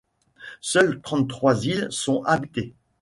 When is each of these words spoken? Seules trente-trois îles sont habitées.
Seules 0.61 0.99
trente-trois 0.99 1.63
îles 1.63 1.87
sont 1.91 2.23
habitées. 2.23 2.73